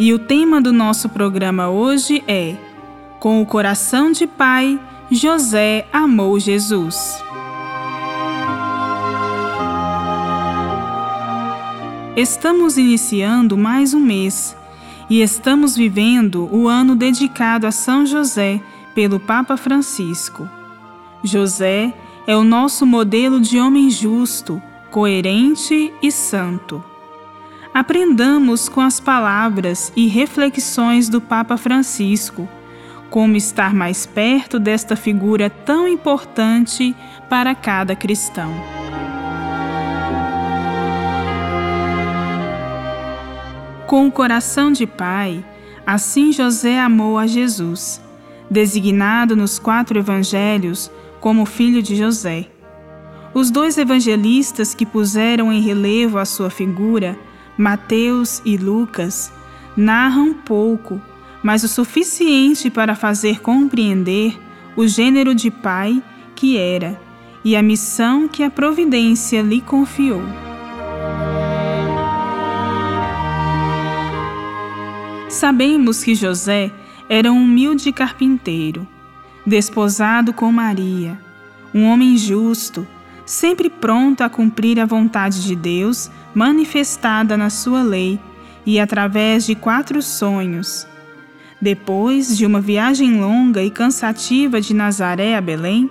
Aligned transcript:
E 0.00 0.14
o 0.14 0.18
tema 0.18 0.60
do 0.60 0.72
nosso 0.72 1.08
programa 1.08 1.68
hoje 1.70 2.22
é 2.28 2.54
Com 3.18 3.42
o 3.42 3.46
coração 3.46 4.12
de 4.12 4.28
pai, 4.28 4.78
José 5.10 5.88
amou 5.92 6.38
Jesus. 6.38 7.20
Estamos 12.16 12.78
iniciando 12.78 13.56
mais 13.56 13.92
um 13.92 13.98
mês 13.98 14.56
e 15.10 15.20
estamos 15.20 15.74
vivendo 15.74 16.48
o 16.52 16.68
ano 16.68 16.94
dedicado 16.94 17.66
a 17.66 17.72
São 17.72 18.06
José 18.06 18.60
pelo 18.94 19.18
Papa 19.18 19.56
Francisco. 19.56 20.48
José 21.24 21.92
é 22.24 22.36
o 22.36 22.44
nosso 22.44 22.86
modelo 22.86 23.40
de 23.40 23.58
homem 23.58 23.90
justo, 23.90 24.62
coerente 24.92 25.92
e 26.00 26.12
santo. 26.12 26.84
Aprendamos 27.78 28.68
com 28.68 28.80
as 28.80 28.98
palavras 28.98 29.92
e 29.94 30.08
reflexões 30.08 31.08
do 31.08 31.20
Papa 31.20 31.56
Francisco 31.56 32.48
como 33.08 33.36
estar 33.36 33.72
mais 33.72 34.04
perto 34.04 34.58
desta 34.58 34.96
figura 34.96 35.48
tão 35.48 35.86
importante 35.86 36.92
para 37.30 37.54
cada 37.54 37.94
cristão. 37.94 38.52
Com 43.86 44.08
o 44.08 44.10
coração 44.10 44.72
de 44.72 44.84
pai, 44.84 45.44
assim 45.86 46.32
José 46.32 46.80
amou 46.80 47.16
a 47.16 47.28
Jesus, 47.28 48.02
designado 48.50 49.36
nos 49.36 49.60
quatro 49.60 49.96
evangelhos 49.96 50.90
como 51.20 51.46
filho 51.46 51.80
de 51.80 51.94
José. 51.94 52.48
Os 53.32 53.52
dois 53.52 53.78
evangelistas 53.78 54.74
que 54.74 54.84
puseram 54.84 55.52
em 55.52 55.60
relevo 55.60 56.18
a 56.18 56.24
sua 56.24 56.50
figura, 56.50 57.16
Mateus 57.58 58.40
e 58.44 58.56
Lucas, 58.56 59.32
narram 59.76 60.32
pouco, 60.32 61.02
mas 61.42 61.64
o 61.64 61.68
suficiente 61.68 62.70
para 62.70 62.94
fazer 62.94 63.40
compreender 63.40 64.38
o 64.76 64.86
gênero 64.86 65.34
de 65.34 65.50
pai 65.50 66.00
que 66.36 66.56
era 66.56 67.00
e 67.44 67.56
a 67.56 67.62
missão 67.62 68.28
que 68.28 68.44
a 68.44 68.50
providência 68.50 69.42
lhe 69.42 69.60
confiou. 69.60 70.22
Sabemos 75.28 76.04
que 76.04 76.14
José 76.14 76.70
era 77.08 77.32
um 77.32 77.42
humilde 77.42 77.92
carpinteiro, 77.92 78.86
desposado 79.44 80.32
com 80.32 80.50
Maria, 80.52 81.18
um 81.74 81.84
homem 81.84 82.16
justo, 82.16 82.86
sempre 83.28 83.68
pronto 83.68 84.22
a 84.22 84.30
cumprir 84.30 84.80
a 84.80 84.86
vontade 84.86 85.42
de 85.42 85.54
Deus 85.54 86.10
manifestada 86.34 87.36
na 87.36 87.50
sua 87.50 87.82
lei 87.82 88.18
e 88.64 88.80
através 88.80 89.44
de 89.44 89.54
quatro 89.54 90.00
sonhos. 90.00 90.86
Depois 91.60 92.38
de 92.38 92.46
uma 92.46 92.58
viagem 92.58 93.20
longa 93.20 93.62
e 93.62 93.70
cansativa 93.70 94.62
de 94.62 94.72
Nazaré 94.72 95.36
a 95.36 95.42
Belém, 95.42 95.90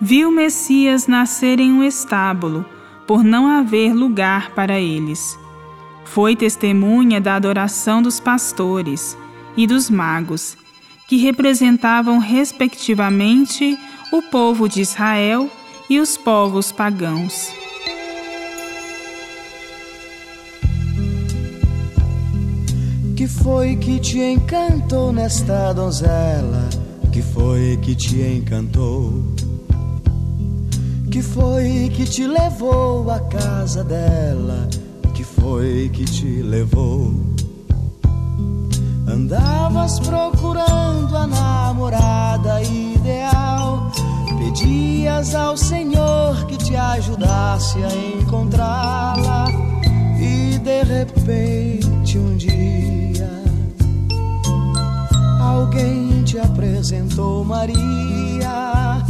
viu 0.00 0.30
Messias 0.30 1.06
nascer 1.06 1.60
em 1.60 1.70
um 1.70 1.84
estábulo, 1.84 2.64
por 3.06 3.22
não 3.22 3.46
haver 3.46 3.92
lugar 3.92 4.52
para 4.52 4.80
eles. 4.80 5.38
Foi 6.06 6.34
testemunha 6.34 7.20
da 7.20 7.34
adoração 7.34 8.00
dos 8.00 8.18
pastores 8.18 9.14
e 9.54 9.66
dos 9.66 9.90
magos, 9.90 10.56
que 11.06 11.18
representavam 11.18 12.18
respectivamente 12.18 13.78
o 14.10 14.22
povo 14.22 14.66
de 14.66 14.80
Israel 14.80 15.50
e 15.88 16.00
os 16.00 16.16
povos 16.16 16.72
pagãos. 16.72 17.48
Que 23.16 23.26
foi 23.26 23.76
que 23.76 23.98
te 23.98 24.18
encantou 24.20 25.12
nesta 25.12 25.72
donzela? 25.72 26.68
Que 27.12 27.22
foi 27.22 27.76
que 27.82 27.94
te 27.94 28.20
encantou? 28.20 29.24
Que 31.10 31.22
foi 31.22 31.90
que 31.94 32.04
te 32.04 32.26
levou 32.26 33.10
à 33.10 33.20
casa 33.20 33.82
dela? 33.82 34.68
foi 35.48 35.88
que 35.92 36.04
te 36.04 36.42
levou? 36.42 37.14
Andavas 39.06 39.98
procurando 40.00 41.16
a 41.16 41.26
namorada 41.26 42.62
ideal, 42.62 43.37
pedias 44.98 45.34
ao 45.34 45.56
Senhor 45.56 46.44
que 46.46 46.56
te 46.56 46.74
ajudasse 46.74 47.78
a 47.84 48.20
encontrá-la, 48.20 49.46
e 50.18 50.58
de 50.58 50.82
repente 50.82 52.18
um 52.18 52.36
dia 52.36 53.30
alguém 55.40 56.24
te 56.24 56.38
apresentou 56.40 57.44
Maria, 57.44 59.04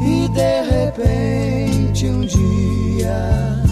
e 0.00 0.28
de 0.28 0.62
repente 0.62 2.06
um 2.06 2.22
dia 2.22 3.62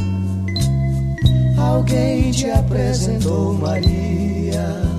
alguém 1.57 2.31
te 2.33 2.51
apresentou 2.51 3.55
Maria. 3.55 4.90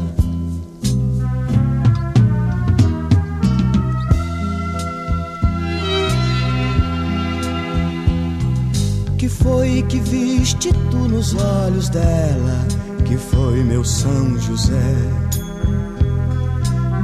Foi 9.44 9.84
que 9.84 10.00
viste 10.00 10.72
tu 10.90 10.97
nos 10.97 11.35
olhos 11.35 11.90
dela? 11.90 12.66
Que 13.06 13.18
foi 13.18 13.63
meu 13.63 13.84
São 13.84 14.40
José? 14.40 14.96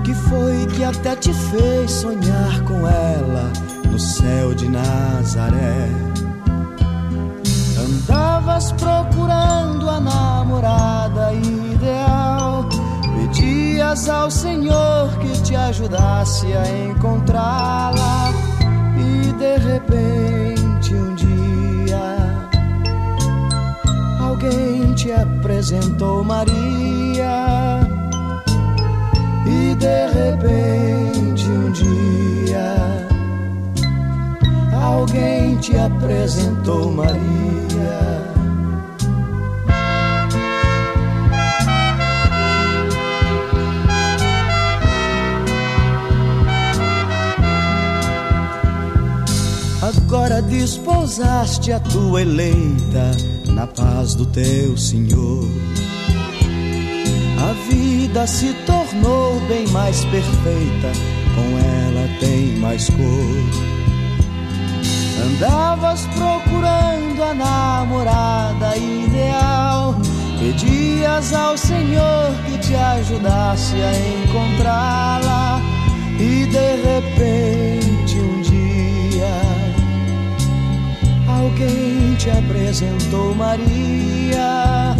Que 0.04 0.14
foi 0.14 0.66
que 0.68 0.84
até 0.84 1.16
te 1.16 1.34
fez 1.34 1.92
sonhar 1.92 2.64
com 2.64 2.88
ela 2.88 3.52
no 3.92 4.00
céu 4.00 4.54
de 4.54 4.70
Nazaré? 4.70 5.90
Andavas 7.78 8.72
procurando 8.74 9.90
a 9.90 10.00
namorada 10.00 11.34
ideal. 11.34 12.68
Pedias 13.16 14.08
ao 14.08 14.32
Senhor 14.32 15.18
que 15.20 15.42
te 15.42 15.56
ajudasse 15.56 16.48
a 16.54 16.90
encontrá-la. 16.90 18.32
E 18.98 19.34
de 19.34 19.58
repente 19.58 20.17
te 25.08 25.14
apresentou 25.14 26.22
Maria. 26.22 27.80
E 29.46 29.76
de 29.76 30.08
repente 30.08 31.50
um 31.50 31.72
dia 31.72 33.08
alguém 34.74 35.56
te 35.58 35.78
apresentou 35.78 36.92
Maria. 36.92 37.18
Agora 49.82 50.42
desposaste 50.42 51.72
a 51.72 51.80
tua 51.80 52.22
eleita 52.22 53.37
na 53.58 53.66
paz 53.66 54.14
do 54.14 54.24
teu 54.28 54.78
Senhor. 54.78 55.44
A 57.40 57.54
vida 57.68 58.28
se 58.28 58.54
tornou 58.68 59.40
bem 59.48 59.68
mais 59.70 60.06
perfeita, 60.06 60.92
com 61.34 61.58
ela 61.58 62.08
tem 62.20 62.56
mais 62.60 62.88
cor. 62.92 63.78
Andavas 65.26 66.08
procurando 66.16 67.24
a 67.24 67.34
namorada 67.34 68.78
ideal, 68.78 69.96
pedias 70.40 71.34
ao 71.34 71.58
Senhor 71.58 72.32
que 72.46 72.60
te 72.60 72.76
ajudasse 72.76 73.74
a 73.74 73.92
encontrá-la, 74.24 75.60
e 76.20 76.46
de 76.46 76.76
repente 76.86 78.20
um 78.20 78.38
alguém 81.28 82.07
te 82.18 82.30
apresentou 82.32 83.36
Maria. 83.36 84.96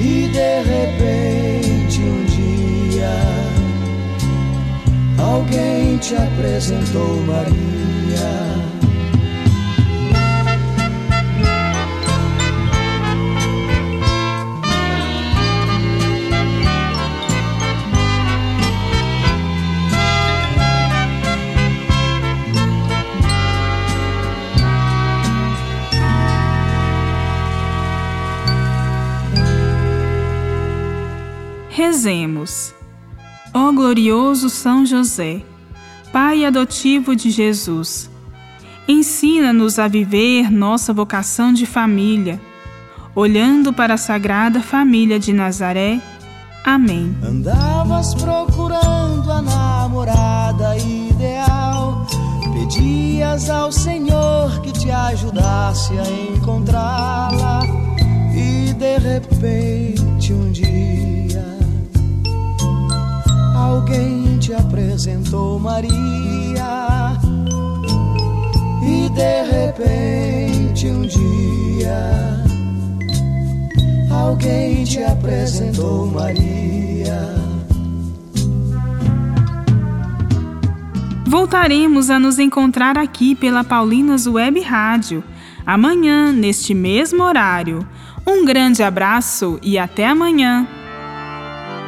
E 0.00 0.28
de 0.28 0.62
repente 0.62 2.00
um 2.00 2.24
dia 2.24 3.12
alguém 5.18 5.96
te 5.98 6.14
apresentou 6.16 7.16
Maria. 7.26 8.61
Rezemos. 31.92 32.74
Ó 33.52 33.70
glorioso 33.70 34.48
São 34.48 34.86
José, 34.86 35.42
Pai 36.10 36.42
adotivo 36.42 37.14
de 37.14 37.30
Jesus, 37.30 38.08
ensina-nos 38.88 39.78
a 39.78 39.88
viver 39.88 40.50
nossa 40.50 40.90
vocação 40.94 41.52
de 41.52 41.66
família, 41.66 42.40
olhando 43.14 43.74
para 43.74 43.92
a 43.92 43.98
Sagrada 43.98 44.62
Família 44.62 45.18
de 45.18 45.34
Nazaré. 45.34 46.00
Amém. 46.64 47.14
Andavas 47.22 48.14
procurando 48.14 49.30
a 49.30 49.42
namorada 49.42 50.74
ideal, 50.78 52.06
pedias 52.54 53.50
ao 53.50 53.70
Senhor 53.70 54.62
que 54.62 54.72
te 54.72 54.90
ajudasse 54.90 55.92
a 55.98 56.34
encontrá-la, 56.34 57.60
e 58.34 58.72
de 58.72 58.98
repente 58.98 60.32
um 60.32 60.50
dia 60.50 60.71
alguém 63.92 64.38
te 64.38 64.54
apresentou 64.54 65.58
Maria 65.58 65.92
e 68.82 69.08
de 69.10 69.42
repente 69.44 70.86
um 70.86 71.02
dia 71.02 72.42
alguém 74.10 74.84
te 74.84 75.02
apresentou 75.02 76.06
Maria. 76.06 77.34
Voltaremos 81.26 82.08
a 82.08 82.18
nos 82.18 82.38
encontrar 82.38 82.96
aqui 82.96 83.34
pela 83.34 83.62
Paulinas 83.62 84.26
Web 84.26 84.60
Rádio, 84.60 85.22
amanhã, 85.66 86.32
neste 86.32 86.74
mesmo 86.74 87.22
horário. 87.22 87.86
Um 88.26 88.44
grande 88.44 88.82
abraço 88.82 89.58
e 89.62 89.78
até 89.78 90.06
amanhã. 90.06 90.66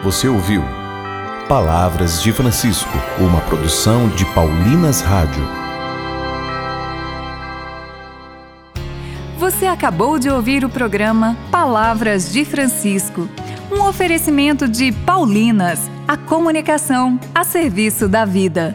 Você 0.03 0.29
ouviu? 0.29 0.84
Palavras 1.49 2.23
de 2.23 2.33
Francisco, 2.33 2.91
uma 3.21 3.39
produção 3.43 4.09
de 4.09 4.25
Paulinas 4.33 5.03
Rádio. 5.03 5.47
Você 9.37 9.67
acabou 9.67 10.19
de 10.19 10.31
ouvir 10.31 10.65
o 10.65 10.71
programa 10.71 11.37
Palavras 11.51 12.33
de 12.33 12.47
Francisco, 12.47 13.29
um 13.71 13.83
oferecimento 13.83 14.67
de 14.67 14.91
Paulinas, 14.91 15.81
a 16.09 16.17
comunicação 16.17 17.21
a 17.35 17.45
serviço 17.45 18.09
da 18.09 18.25
vida. 18.25 18.75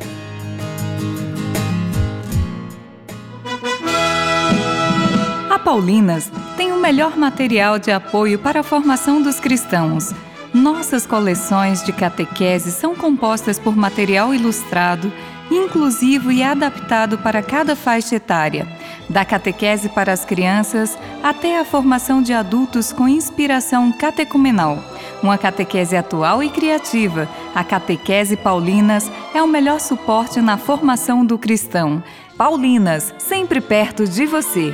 A 5.49 5.57
Paulinas 5.57 6.31
tem 6.55 6.71
o 6.71 6.79
melhor 6.79 7.17
material 7.17 7.79
de 7.79 7.89
apoio 7.89 8.37
para 8.37 8.59
a 8.59 8.63
formação 8.63 9.23
dos 9.23 9.39
cristãos 9.39 10.13
nossas 10.53 11.05
coleções 11.05 11.83
de 11.83 11.93
catequese 11.93 12.71
são 12.71 12.95
compostas 12.95 13.59
por 13.59 13.75
material 13.75 14.33
ilustrado, 14.33 15.11
inclusivo 15.51 16.31
e 16.31 16.43
adaptado 16.43 17.17
para 17.17 17.41
cada 17.41 17.75
faixa 17.75 18.15
etária, 18.15 18.67
da 19.09 19.25
catequese 19.25 19.89
para 19.89 20.13
as 20.13 20.23
crianças 20.23 20.97
até 21.23 21.59
a 21.59 21.65
formação 21.65 22.21
de 22.21 22.33
adultos 22.33 22.91
com 22.91 23.07
inspiração 23.07 23.91
catecumenal. 23.91 24.83
Uma 25.21 25.37
catequese 25.37 25.95
atual 25.95 26.41
e 26.41 26.49
criativa, 26.49 27.27
a 27.53 27.63
Catequese 27.63 28.37
Paulinas 28.37 29.11
é 29.33 29.41
o 29.43 29.47
melhor 29.47 29.79
suporte 29.79 30.39
na 30.39 30.57
formação 30.57 31.25
do 31.25 31.37
cristão. 31.37 32.01
Paulinas, 32.37 33.13
sempre 33.17 33.59
perto 33.59 34.07
de 34.07 34.25
você. 34.25 34.73